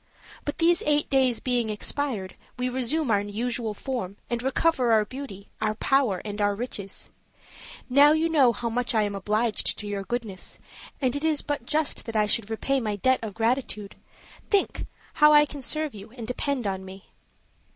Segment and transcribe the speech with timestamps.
[0.45, 5.49] But these eight days being expired, we resume our usual form and recover our beauty,
[5.61, 7.11] our power, and our riches.
[7.87, 10.57] Now you know how much I am obliged to your goodness,
[10.99, 13.95] and it is but just that I should repay my debt of gratitude;
[14.49, 14.87] think
[15.21, 17.11] how I can serve you and depend on me."